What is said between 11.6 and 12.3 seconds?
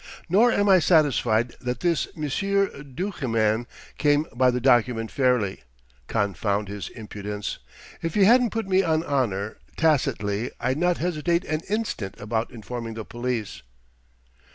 instant